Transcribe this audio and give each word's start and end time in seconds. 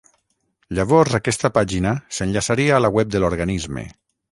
Llavors, 0.79 1.17
aquesta 1.17 1.51
pàgina 1.59 1.93
s’enllaçaria 2.17 2.75
a 2.79 2.83
la 2.87 2.93
web 2.99 3.15
de 3.17 3.25
l’organisme. 3.25 3.89